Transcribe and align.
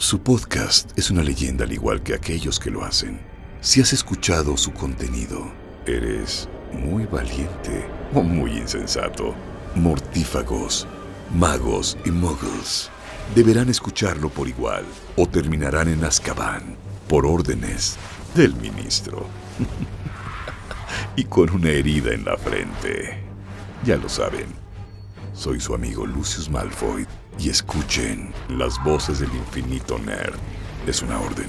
Su 0.00 0.20
podcast 0.20 0.96
es 0.96 1.10
una 1.10 1.24
leyenda 1.24 1.64
al 1.64 1.72
igual 1.72 2.04
que 2.04 2.14
aquellos 2.14 2.60
que 2.60 2.70
lo 2.70 2.84
hacen. 2.84 3.18
Si 3.60 3.80
has 3.80 3.92
escuchado 3.92 4.56
su 4.56 4.72
contenido, 4.72 5.50
eres 5.86 6.48
muy 6.72 7.04
valiente 7.06 7.84
o 8.14 8.22
muy 8.22 8.58
insensato. 8.58 9.34
Mortífagos, 9.74 10.86
magos 11.34 11.98
y 12.04 12.12
muggles 12.12 12.90
deberán 13.34 13.70
escucharlo 13.70 14.28
por 14.28 14.46
igual 14.46 14.84
o 15.16 15.26
terminarán 15.26 15.88
en 15.88 16.04
Azkaban 16.04 16.76
por 17.08 17.26
órdenes 17.26 17.96
del 18.36 18.54
ministro. 18.54 19.26
y 21.16 21.24
con 21.24 21.50
una 21.50 21.70
herida 21.70 22.14
en 22.14 22.24
la 22.24 22.36
frente. 22.36 23.18
Ya 23.84 23.96
lo 23.96 24.08
saben. 24.08 24.67
Soy 25.38 25.60
su 25.60 25.72
amigo 25.72 26.04
Lucius 26.04 26.50
Malfoy 26.50 27.06
y 27.38 27.48
escuchen 27.48 28.32
las 28.48 28.82
voces 28.82 29.20
del 29.20 29.32
infinito 29.32 29.96
nerd. 29.96 30.34
Es 30.84 31.00
una 31.00 31.20
orden. 31.20 31.46